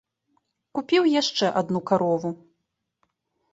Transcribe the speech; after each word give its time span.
Купіў 0.77 1.03
яшчэ 1.21 1.45
адну 1.63 1.79
карову. 1.93 2.35